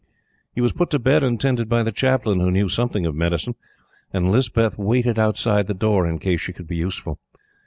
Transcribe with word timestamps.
He 0.55 0.61
was 0.61 0.71
put 0.73 0.89
to 0.89 0.97
bed 0.97 1.21
and 1.21 1.39
tended 1.39 1.69
by 1.69 1.83
the 1.83 1.91
Chaplain, 1.91 2.39
who 2.39 2.49
knew 2.49 2.69
something 2.69 3.05
of 3.05 3.13
medicine; 3.13 3.53
and 4.11 4.31
Lispeth 4.31 4.75
waited 4.75 5.19
outside 5.19 5.67
the 5.67 5.75
door 5.75 6.07
in 6.07 6.17
case 6.17 6.41
she 6.41 6.53
could 6.53 6.67
be 6.67 6.75
useful. 6.77 7.19